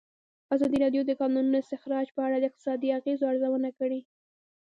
[0.55, 3.99] ازادي راډیو د د کانونو استخراج په اړه د اقتصادي اغېزو ارزونه کړې.